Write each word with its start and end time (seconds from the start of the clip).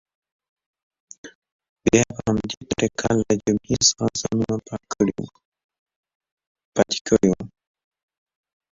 بیا 1.83 2.01
یې 2.05 2.13
په 2.15 2.21
همدې 2.27 2.59
طریقه 2.71 3.09
له 3.19 3.33
جبهې 3.43 3.75
څخه 3.87 4.05
ځانونه 4.19 4.55
پاتې 4.67 4.87
کړي. 7.11 7.31